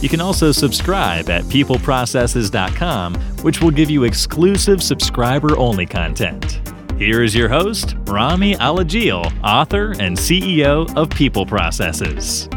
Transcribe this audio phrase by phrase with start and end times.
[0.00, 6.60] You can also subscribe at peopleprocesses.com, which will give you exclusive subscriber only content.
[6.98, 12.48] Here is your host, Rami Alajil, author and CEO of People Processes.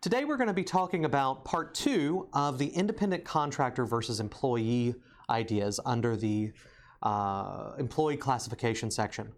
[0.00, 4.96] Today we're going to be talking about part two of the independent contractor versus employee
[5.30, 6.50] ideas under the
[7.04, 9.32] uh, employee classification section.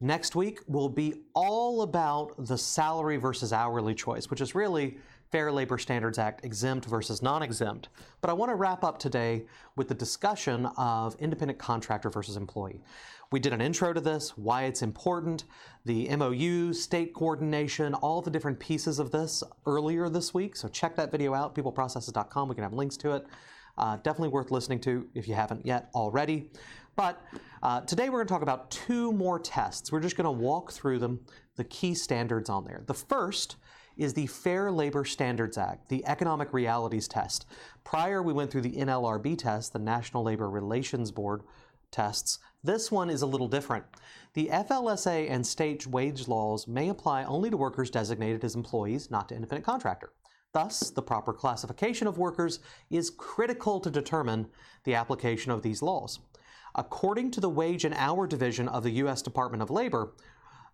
[0.00, 4.98] Next week will be all about the salary versus hourly choice, which is really
[5.30, 7.88] Fair Labor Standards Act exempt versus non exempt.
[8.20, 9.46] But I want to wrap up today
[9.76, 12.80] with the discussion of independent contractor versus employee.
[13.32, 15.44] We did an intro to this, why it's important,
[15.84, 20.54] the MOU, state coordination, all the different pieces of this earlier this week.
[20.54, 22.48] So check that video out, peopleprocesses.com.
[22.48, 23.26] We can have links to it.
[23.76, 26.50] Uh, definitely worth listening to if you haven't yet already.
[26.96, 27.20] But
[27.62, 29.90] uh, today we're going to talk about two more tests.
[29.90, 31.20] We're just going to walk through them,
[31.56, 32.82] the key standards on there.
[32.86, 33.56] The first
[33.96, 37.46] is the Fair Labor Standards Act, the Economic Realities Test.
[37.84, 41.42] Prior, we went through the NLRB test, the National Labor Relations Board
[41.90, 42.38] tests.
[42.62, 43.84] This one is a little different.
[44.34, 49.28] The FLSA and state wage laws may apply only to workers designated as employees, not
[49.28, 50.10] to independent contractor.
[50.52, 54.46] Thus, the proper classification of workers is critical to determine
[54.84, 56.20] the application of these laws.
[56.76, 59.22] According to the Wage and Hour Division of the U.S.
[59.22, 60.12] Department of Labor,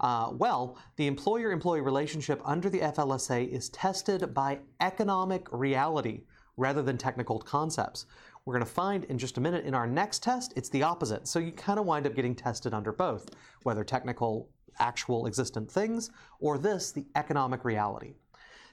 [0.00, 6.22] uh, well, the employer employee relationship under the FLSA is tested by economic reality
[6.56, 8.06] rather than technical concepts.
[8.44, 11.28] We're going to find in just a minute in our next test, it's the opposite.
[11.28, 13.28] So you kind of wind up getting tested under both,
[13.64, 14.48] whether technical,
[14.78, 18.14] actual existent things, or this, the economic reality.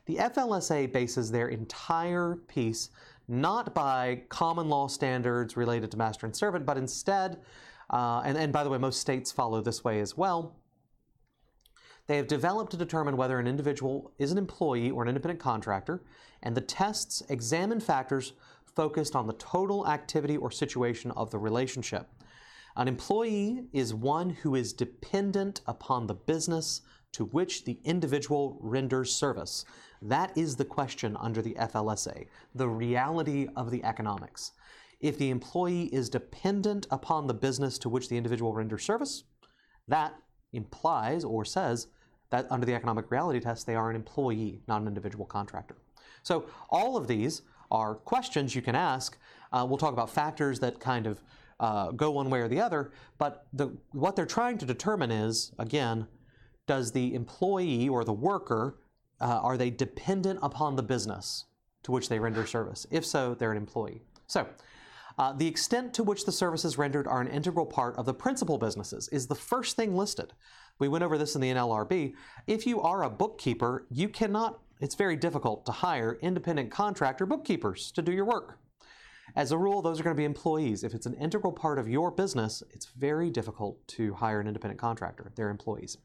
[0.06, 2.90] The FLSA bases their entire piece
[3.28, 7.42] not by common law standards related to master and servant, but instead,
[7.90, 10.56] uh, and, and by the way, most states follow this way as well.
[12.08, 16.04] They have developed to determine whether an individual is an employee or an independent contractor,
[16.42, 18.34] and the tests examine factors
[18.76, 22.08] focused on the total activity or situation of the relationship.
[22.78, 26.82] An employee is one who is dependent upon the business
[27.18, 29.66] to which the individual renders service.
[30.04, 34.52] That is the question under the FLSA, the reality of the economics.
[35.00, 39.24] If the employee is dependent upon the business to which the individual renders service,
[39.88, 40.14] that
[40.54, 41.88] implies or says
[42.30, 45.78] that under the economic reality test, they are an employee, not an individual contractor.
[46.22, 47.42] So all of these
[47.72, 49.18] are questions you can ask.
[49.52, 51.24] Uh, we'll talk about factors that kind of
[51.60, 55.52] uh, go one way or the other, but the, what they're trying to determine is,
[55.58, 56.06] again,
[56.68, 58.78] does the employee or the worker
[59.20, 61.46] uh, are they dependent upon the business
[61.84, 62.86] to which they render service?
[62.92, 64.04] If so, they're an employee.
[64.28, 64.48] So,
[65.18, 68.60] uh, the extent to which the services rendered are an integral part of the principal
[68.60, 70.34] businesses is the first thing listed.
[70.78, 72.14] We went over this in the NLRB.
[72.46, 77.92] If you are a bookkeeper, you cannot, it's very difficult to hire independent contractor bookkeepers
[77.94, 78.60] to do your work.
[79.36, 80.84] As a rule, those are going to be employees.
[80.84, 84.80] If it's an integral part of your business, it's very difficult to hire an independent
[84.80, 85.32] contractor.
[85.36, 85.98] They're employees.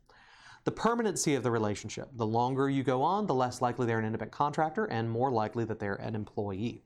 [0.64, 2.08] The permanency of the relationship.
[2.14, 5.64] The longer you go on, the less likely they're an independent contractor and more likely
[5.64, 6.82] that they're an employee.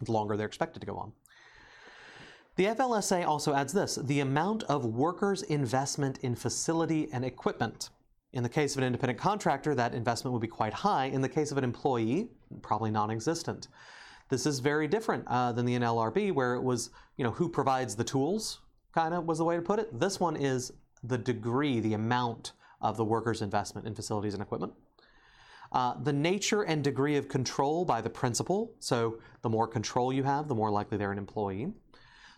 [0.00, 1.12] The longer they're expected to go on.
[2.56, 7.90] The FLSA also adds this the amount of workers' investment in facility and equipment.
[8.32, 11.06] In the case of an independent contractor, that investment would be quite high.
[11.06, 12.28] In the case of an employee,
[12.62, 13.68] probably non existent.
[14.28, 17.94] This is very different uh, than the NLRB, where it was, you know, who provides
[17.94, 18.60] the tools,
[18.92, 20.00] kind of was the way to put it.
[20.00, 20.72] This one is
[21.06, 24.72] the degree, the amount of the worker's investment in facilities and equipment.
[25.72, 30.22] Uh, the nature and degree of control by the principal, so the more control you
[30.22, 31.72] have, the more likely they're an employee.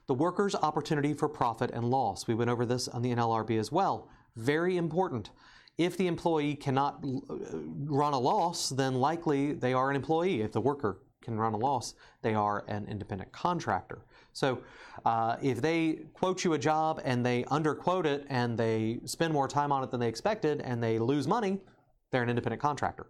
[0.06, 2.26] The worker's opportunity for profit and loss.
[2.26, 4.08] We went over this on the NLRB as well.
[4.36, 5.30] Very important.
[5.76, 7.34] If the employee cannot uh,
[7.84, 10.40] run a loss, then likely they are an employee.
[10.40, 14.06] If the worker can run a loss, they are an independent contractor.
[14.36, 14.60] So
[15.06, 19.48] uh, if they quote you a job and they underquote it and they spend more
[19.48, 21.58] time on it than they expected and they lose money,
[22.12, 23.06] they're an independent contractor.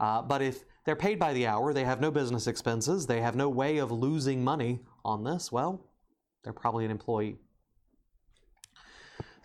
[0.00, 3.36] Uh, but if they're paid by the hour, they have no business expenses, they have
[3.36, 5.86] no way of losing money on this, well,
[6.42, 7.36] they're probably an employee.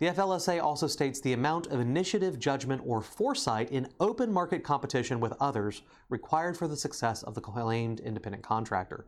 [0.00, 5.20] The FLSA also states the amount of initiative, judgment, or foresight in open market competition
[5.20, 9.06] with others required for the success of the claimed independent contractor.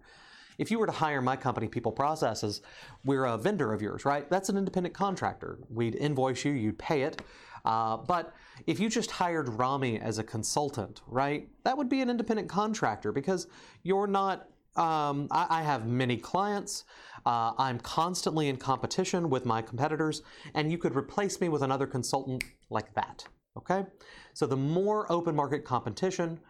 [0.58, 2.62] If you were to hire my company, People Processes,
[3.04, 4.28] we're a vendor of yours, right?
[4.30, 5.58] That's an independent contractor.
[5.68, 7.22] We'd invoice you, you'd pay it.
[7.64, 8.34] Uh, but
[8.66, 13.12] if you just hired Rami as a consultant, right, that would be an independent contractor
[13.12, 13.46] because
[13.82, 14.48] you're not.
[14.76, 16.82] Um, I, I, have many clients.
[17.24, 20.22] Uh, I'm constantly in competition with my competitors,
[20.54, 23.24] and you could replace me with another consultant like that.
[23.56, 23.84] Okay?
[24.32, 26.40] So the more open market competition,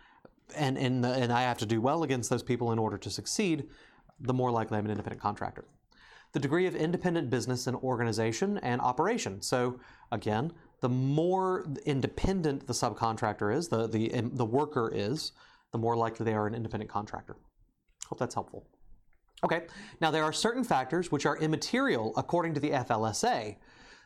[0.57, 3.69] and, and, and I have to do well against those people in order to succeed,
[4.21, 5.65] the more likely I'm an independent contractor.
[6.33, 9.41] The degree of independent business and organization and operation.
[9.41, 9.79] So
[10.11, 15.33] again, the more independent the subcontractor is, the, the, the worker is,
[15.73, 17.37] the more likely they are an independent contractor.
[18.07, 18.67] Hope that's helpful.
[19.45, 19.63] Okay,
[20.01, 23.57] now there are certain factors which are immaterial according to the FLSA.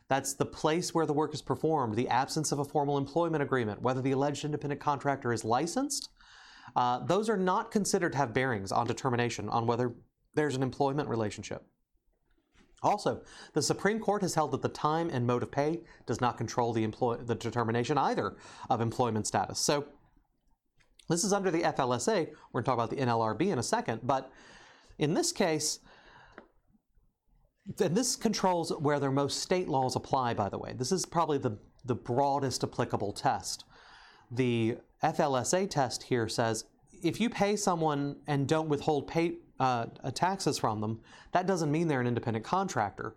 [0.07, 3.81] That's the place where the work is performed, the absence of a formal employment agreement,
[3.81, 6.09] whether the alleged independent contractor is licensed.
[6.75, 9.93] Uh, those are not considered to have bearings on determination on whether
[10.35, 11.65] there's an employment relationship.
[12.81, 13.21] Also,
[13.53, 16.71] the Supreme Court has held that the time and mode of pay does not control
[16.71, 18.37] the, employ- the determination either
[18.69, 19.59] of employment status.
[19.59, 19.85] So,
[21.09, 22.29] this is under the FLSA.
[22.53, 24.31] We're going to talk about the NLRB in a second, but
[24.99, 25.79] in this case,
[27.79, 30.73] and this controls where their most state laws apply, by the way.
[30.77, 33.65] This is probably the, the broadest applicable test.
[34.31, 36.65] The FLSA test here says
[37.01, 40.99] if you pay someone and don't withhold pay, uh, taxes from them,
[41.31, 43.15] that doesn't mean they're an independent contractor.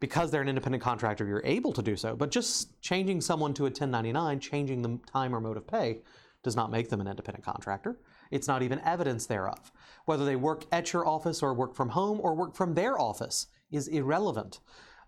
[0.00, 2.16] Because they're an independent contractor, you're able to do so.
[2.16, 6.00] But just changing someone to a 1099, changing the time or mode of pay,
[6.42, 8.00] does not make them an independent contractor.
[8.32, 9.70] It's not even evidence thereof.
[10.06, 13.46] Whether they work at your office or work from home or work from their office
[13.70, 14.58] is irrelevant.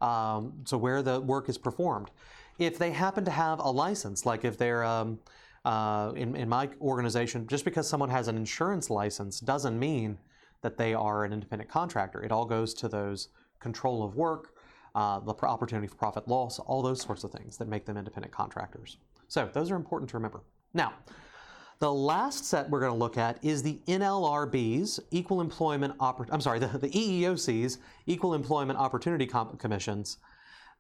[0.01, 2.13] Um, so where the work is performed.
[2.59, 5.19] If they happen to have a license, like if they're um,
[5.65, 10.19] uh, in, in my organization, just because someone has an insurance license doesn't mean
[10.63, 12.23] that they are an independent contractor.
[12.23, 13.29] It all goes to those
[13.61, 14.55] control of work,
[14.95, 18.33] uh, the opportunity for profit loss, all those sorts of things that make them independent
[18.33, 18.99] contractors.
[19.29, 20.43] So those are important to remember.
[20.75, 20.93] Now,
[21.81, 26.41] the last set we're going to look at is the NLRB's Equal Employment Oppor- I'm
[26.41, 30.19] sorry, the, the EEOC's Equal Employment Opportunity Com- Commissions,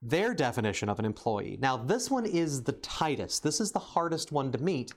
[0.02, 1.58] their definition of an employee.
[1.60, 3.42] Now, this one is the tightest.
[3.42, 4.92] This is the hardest one to meet.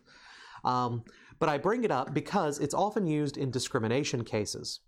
[0.64, 1.04] Um,
[1.40, 4.82] but I bring it up because it's often used in discrimination cases.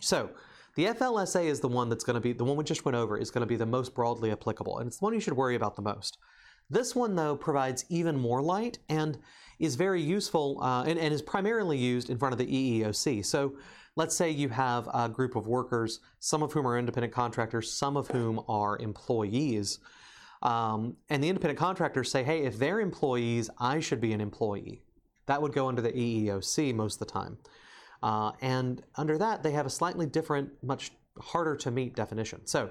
[0.00, 0.30] So,
[0.76, 3.18] the FLSA is the one that's going to be, the one we just went over,
[3.18, 5.56] is going to be the most broadly applicable, and it's the one you should worry
[5.56, 6.18] about the most.
[6.70, 9.18] This one, though, provides even more light and
[9.58, 13.24] is very useful uh, and, and, is primarily used in front of the EEOC.
[13.26, 13.54] So,
[13.98, 17.96] let's say you have a group of workers, some of whom are independent contractors, some
[17.96, 19.80] of whom are employees.
[20.40, 24.82] Um, and the independent contractors say, hey, if they're employees, I should be an employee.
[25.26, 27.38] That would go under the EEOC most of the time.
[28.00, 32.46] Uh, and under that, they have a slightly different, much harder to meet definition.
[32.46, 32.70] So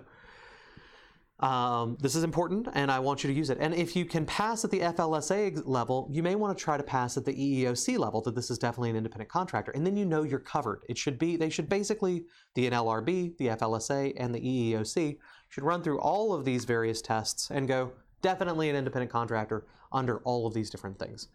[1.39, 3.60] um, this is important, and I want you to use it.
[3.62, 6.84] And if you can pass at the FLSA level, you may want to try to
[6.84, 10.06] pass at the EEOC level that this is definitely an independent contractor, and then you
[10.06, 10.84] know you're covered.
[10.89, 12.25] It should be they should basically
[12.56, 15.18] the NLRB, the FLSA, and the EEOC
[15.50, 17.92] should run through all of these various tests and go
[18.24, 21.28] definitely an independent contractor under all of these different things.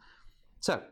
[0.58, 0.82] So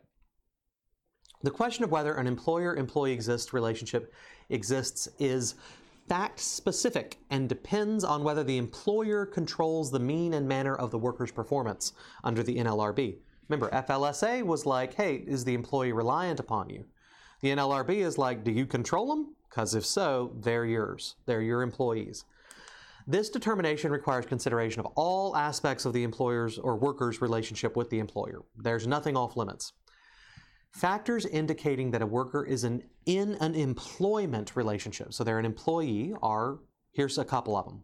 [1.42, 4.12] the question of whether an employer employee exists relationship
[4.50, 5.54] exists is
[6.11, 10.99] fact specific and depends on whether the employer controls the mean and manner of the
[10.99, 11.93] worker's performance
[12.25, 13.14] under the NLRB.
[13.49, 16.85] Remember, FLSA was like, hey, is the employee reliant upon you?
[17.43, 19.37] The NLRB is like, do you control them?
[19.49, 21.14] Because if so, they're yours.
[21.26, 22.25] They're your employees.
[23.07, 28.00] This determination requires consideration of all aspects of the employer's or worker's relationship with the
[28.00, 28.43] employer.
[28.57, 29.75] There's nothing off limits.
[30.72, 36.14] Factors indicating that a worker is an, in an employment relationship, so they're an employee,
[36.22, 36.60] are
[36.92, 37.82] here's a couple of them.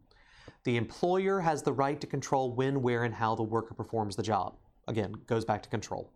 [0.64, 4.22] The employer has the right to control when, where, and how the worker performs the
[4.22, 4.56] job.
[4.88, 6.12] Again, goes back to control.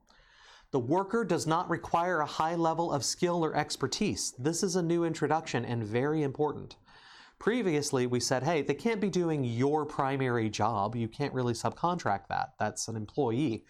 [0.71, 4.33] The worker does not require a high level of skill or expertise.
[4.39, 6.77] This is a new introduction and very important.
[7.41, 10.95] Previously, we said, hey, they can't be doing your primary job.
[10.95, 12.55] You can't really subcontract that.
[12.59, 13.65] That's an employee.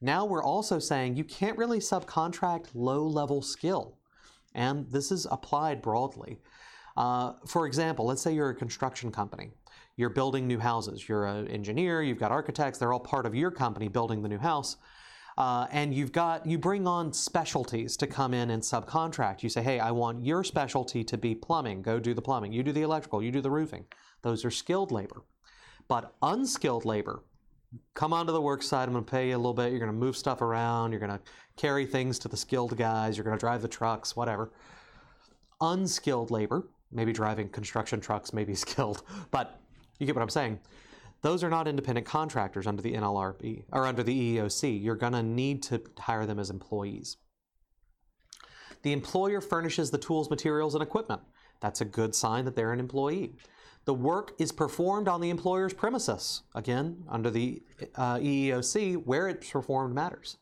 [0.00, 3.98] Now we're also saying you can't really subcontract low level skill.
[4.54, 6.38] And this is applied broadly.
[6.96, 9.50] Uh, for example, let's say you're a construction company.
[9.96, 11.08] You're building new houses.
[11.08, 14.38] You're an engineer, you've got architects, they're all part of your company building the new
[14.38, 14.76] house.
[15.38, 19.42] Uh, and you've got you bring on specialties to come in and subcontract.
[19.42, 21.82] You say, "Hey, I want your specialty to be plumbing.
[21.82, 22.54] Go do the plumbing.
[22.54, 23.22] You do the electrical.
[23.22, 23.84] You do the roofing."
[24.22, 25.24] Those are skilled labor.
[25.88, 27.22] But unskilled labor,
[27.94, 28.86] come onto the work site.
[28.86, 29.70] I'm going to pay you a little bit.
[29.70, 30.92] You're going to move stuff around.
[30.92, 31.20] You're going to
[31.56, 33.16] carry things to the skilled guys.
[33.16, 34.52] You're going to drive the trucks, whatever.
[35.60, 39.60] Unskilled labor, maybe driving construction trucks, maybe skilled, but
[39.98, 40.60] you get what I'm saying.
[41.22, 44.82] Those are not independent contractors under the NLRB or under the EEOC.
[44.82, 47.16] You're going to need to hire them as employees.
[48.82, 51.22] The employer furnishes the tools, materials, and equipment.
[51.60, 53.34] That's a good sign that they're an employee.
[53.86, 56.42] The work is performed on the employer's premises.
[56.54, 57.62] Again, under the
[57.94, 60.38] uh, EEOC, where it's performed matters.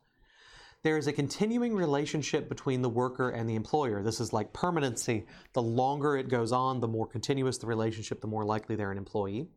[0.83, 4.03] There is a continuing relationship between the worker and the employer.
[4.03, 5.27] This is like permanency.
[5.53, 8.99] The longer it goes on, the more continuous the relationship, the more likely they're an
[8.99, 9.49] employee.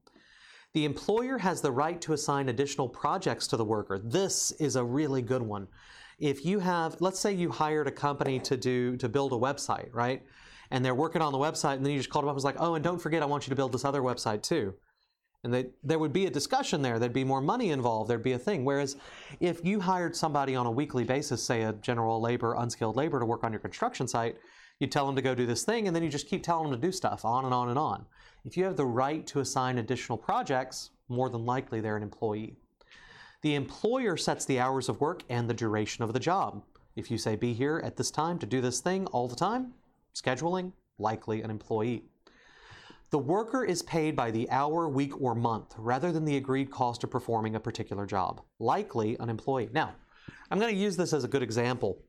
[0.74, 4.00] The employer has the right to assign additional projects to the worker.
[4.00, 5.67] This is a really good one.
[6.20, 9.94] If you have, let's say you hired a company to do to build a website,
[9.94, 10.24] right?
[10.71, 12.43] And they're working on the website, and then you just called them up and was
[12.43, 14.74] like, oh, and don't forget, I want you to build this other website too.
[15.43, 17.00] And they, there would be a discussion there.
[17.00, 18.09] There'd be more money involved.
[18.09, 18.65] There'd be a thing.
[18.65, 18.97] Whereas
[19.39, 23.25] if you hired somebody on a weekly basis, say a general labor, unskilled labor, to
[23.25, 24.38] work on your construction site,
[24.79, 26.79] you tell them to go do this thing, and then you just keep telling them
[26.79, 28.05] to do stuff on and on and on.
[28.45, 32.57] If you have the right to assign additional projects, more than likely they're an employee.
[33.41, 36.63] The employer sets the hours of work and the duration of the job.
[36.95, 39.74] If you say be here at this time to do this thing all the time,
[40.17, 42.03] Scheduling, likely an employee.
[43.09, 47.03] The worker is paid by the hour, week, or month rather than the agreed cost
[47.03, 49.69] of performing a particular job, likely an employee.
[49.71, 49.95] Now,
[50.50, 52.01] I'm going to use this as a good example.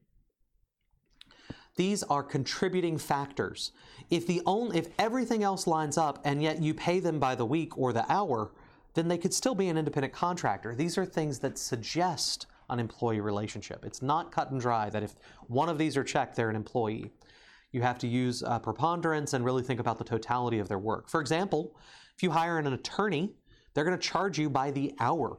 [1.76, 3.70] These are contributing factors.
[4.10, 7.46] If the only, if everything else lines up and yet you pay them by the
[7.46, 8.50] week or the hour,
[8.94, 10.74] then they could still be an independent contractor.
[10.74, 13.84] These are things that suggest an employee relationship.
[13.84, 15.14] It's not cut and dry that if
[15.46, 17.12] one of these are checked, they're an employee.
[17.72, 21.08] You have to use uh, preponderance and really think about the totality of their work.
[21.08, 21.76] For example,
[22.16, 23.34] if you hire an attorney,
[23.74, 25.38] they're going to charge you by the hour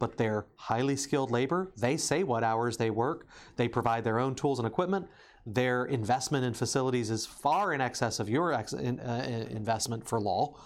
[0.00, 1.70] but they're highly skilled labor.
[1.76, 3.28] They say what hours they work.
[3.54, 5.06] They provide their own tools and equipment.
[5.46, 10.18] Their investment in facilities is far in excess of your ex- in, uh, investment for
[10.18, 10.56] law.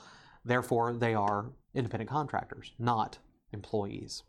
[0.45, 3.19] Therefore, they are independent contractors, not
[3.53, 4.23] employees.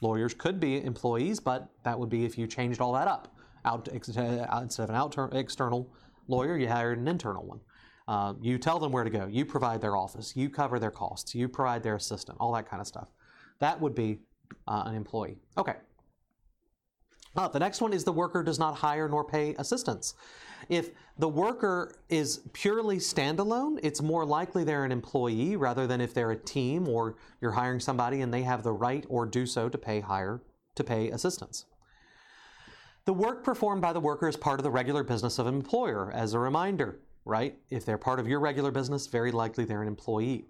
[0.00, 3.33] Lawyers could be employees, but that would be if you changed all that up
[3.64, 5.92] out uh, instead of an external
[6.28, 7.60] lawyer, you hired an internal one.
[8.06, 9.26] Uh, you tell them where to go.
[9.26, 10.36] You provide their office.
[10.36, 11.34] You cover their costs.
[11.34, 12.36] You provide their assistant.
[12.38, 13.08] All that kind of stuff.
[13.60, 14.18] That would be
[14.68, 15.38] uh, an employee.
[15.56, 15.76] Okay.
[17.36, 20.14] Uh, the next one is the worker does not hire nor pay assistants.
[20.68, 26.14] If the worker is purely standalone, it's more likely they're an employee rather than if
[26.14, 29.68] they're a team or you're hiring somebody and they have the right or do so
[29.68, 30.42] to pay hire
[30.76, 31.66] to pay assistants.
[33.06, 36.10] The work performed by the worker is part of the regular business of an employer.
[36.12, 37.58] As a reminder, right?
[37.68, 40.46] If they're part of your regular business, very likely they're an employee.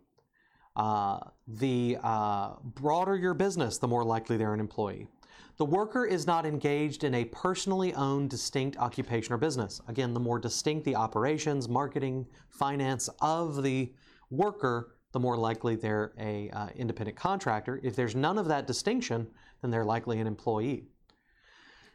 [0.76, 1.18] Uh,
[1.48, 5.08] the uh, broader your business, the more likely they're an employee.
[5.56, 9.80] The worker is not engaged in a personally owned distinct occupation or business.
[9.88, 13.92] Again, the more distinct the operations, marketing, finance of the
[14.30, 17.80] worker, the more likely they're a uh, independent contractor.
[17.82, 19.26] If there's none of that distinction,
[19.60, 20.86] then they're likely an employee.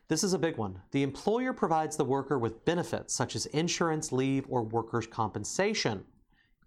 [0.09, 0.81] This is a big one.
[0.91, 6.03] The employer provides the worker with benefits such as insurance, leave, or workers' compensation.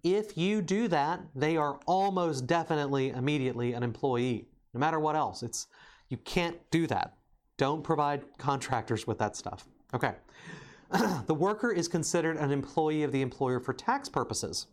[0.04, 5.42] If you do that, they are almost definitely immediately an employee, no matter what else.
[5.42, 5.66] It's
[6.08, 7.16] you can't do that.
[7.56, 9.66] Don't provide contractors with that stuff.
[9.92, 10.14] Okay.
[11.26, 14.68] the worker is considered an employee of the employer for tax purposes.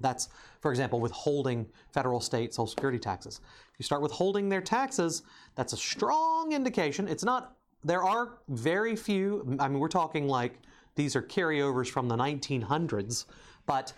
[0.00, 0.28] That's,
[0.60, 3.40] for example, withholding federal, state, social security taxes.
[3.72, 5.22] If you start withholding their taxes,
[5.54, 7.08] that's a strong indication.
[7.08, 10.58] It's not, there are very few, I mean, we're talking like
[10.94, 13.26] these are carryovers from the 1900s,
[13.66, 13.92] but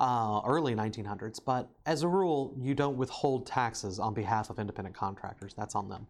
[0.00, 1.40] uh, early 1900s.
[1.44, 5.54] But as a rule, you don't withhold taxes on behalf of independent contractors.
[5.54, 6.06] That's on them.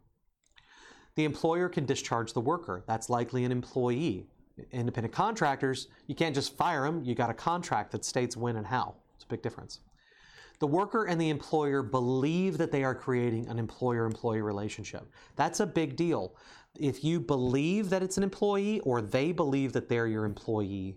[1.17, 2.85] The employer can discharge the worker.
[2.87, 4.27] That's likely an employee.
[4.73, 7.03] Independent contractors, you can't just fire them.
[7.05, 8.95] You got a contract that states when and how.
[9.21, 9.81] It's a big difference.
[10.61, 15.07] The worker and the employer believe that they are creating an employer employee relationship.
[15.37, 16.37] That's a big deal.
[16.79, 20.97] If you believe that it's an employee or they believe that they're your employee,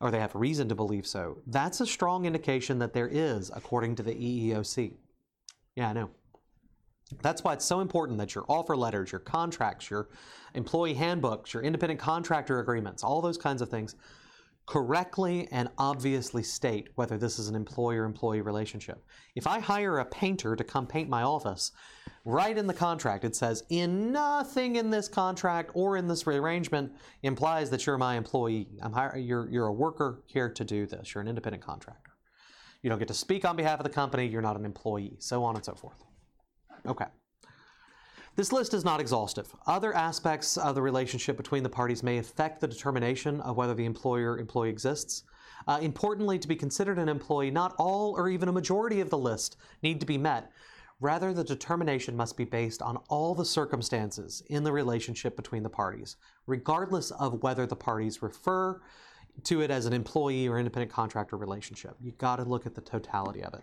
[0.00, 3.96] or they have reason to believe so, that's a strong indication that there is, according
[3.96, 4.92] to the EEOC.
[5.74, 6.10] Yeah, I know.
[7.22, 10.10] That's why it's so important that your offer letters, your contracts, your
[10.54, 13.96] employee handbooks, your independent contractor agreements, all those kinds of things
[14.66, 19.04] correctly and obviously state whether this is an employer employee relationship.
[19.34, 21.72] If I hire a painter to come paint my office,
[22.24, 26.92] right in the contract it says, in nothing in this contract or in this arrangement
[27.22, 28.68] implies that you're my employee.
[28.82, 31.14] I'm hire, you're, you're a worker here to do this.
[31.14, 32.12] You're an independent contractor.
[32.82, 34.26] You don't get to speak on behalf of the company.
[34.26, 36.04] You're not an employee, so on and so forth.
[36.86, 37.06] Okay.
[38.34, 39.54] This list is not exhaustive.
[39.66, 43.84] Other aspects of the relationship between the parties may affect the determination of whether the
[43.84, 45.24] employer employee exists.
[45.68, 49.18] Uh, importantly, to be considered an employee, not all or even a majority of the
[49.18, 50.50] list need to be met.
[50.98, 55.68] Rather, the determination must be based on all the circumstances in the relationship between the
[55.68, 58.80] parties, regardless of whether the parties refer
[59.44, 61.96] to it as an employee or independent contractor relationship.
[62.00, 63.62] You've got to look at the totality of it.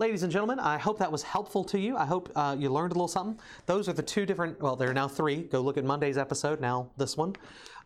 [0.00, 1.94] Ladies and gentlemen, I hope that was helpful to you.
[1.94, 3.38] I hope uh, you learned a little something.
[3.66, 5.42] Those are the two different, well, there are now three.
[5.42, 7.36] Go look at Monday's episode, now this one.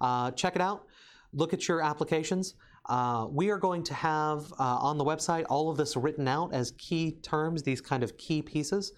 [0.00, 0.86] Uh, check it out.
[1.32, 2.54] Look at your applications.
[2.88, 6.54] Uh, we are going to have uh, on the website all of this written out
[6.54, 8.92] as key terms, these kind of key pieces.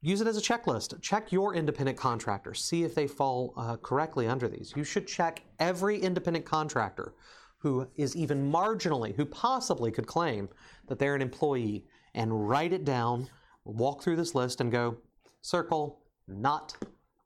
[0.00, 1.00] Use it as a checklist.
[1.00, 2.54] Check your independent contractor.
[2.54, 4.72] See if they fall uh, correctly under these.
[4.74, 7.14] You should check every independent contractor
[7.58, 10.48] who is even marginally, who possibly could claim
[10.88, 11.84] that they're an employee
[12.14, 13.28] and write it down,
[13.64, 14.96] walk through this list and go,
[15.42, 16.76] circle, not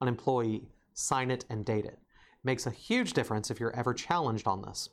[0.01, 1.99] an employee, sign it and date it.
[2.45, 4.89] Makes a huge difference if you're ever challenged on this.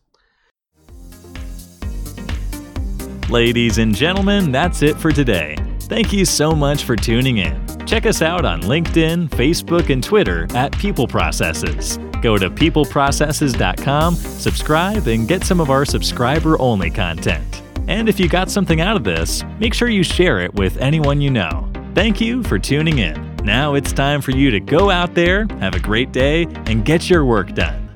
[3.29, 5.55] Ladies and gentlemen, that's it for today.
[5.81, 7.65] Thank you so much for tuning in.
[7.85, 11.97] Check us out on LinkedIn, Facebook, and Twitter at People Processes.
[12.21, 17.63] Go to peopleprocesses.com, subscribe, and get some of our subscriber only content.
[17.89, 21.21] And if you got something out of this, make sure you share it with anyone
[21.21, 21.67] you know.
[21.95, 23.35] Thank you for tuning in.
[23.37, 27.09] Now it's time for you to go out there, have a great day, and get
[27.09, 27.88] your work done.